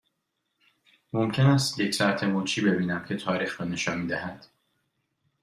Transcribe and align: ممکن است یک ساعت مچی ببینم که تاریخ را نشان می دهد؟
ممکن 1.13 1.45
است 1.45 1.79
یک 1.79 1.93
ساعت 1.93 2.23
مچی 2.23 2.61
ببینم 2.61 3.05
که 3.05 3.15
تاریخ 3.15 3.61
را 3.61 3.67
نشان 3.67 4.01
می 4.01 4.07
دهد؟ 4.07 4.45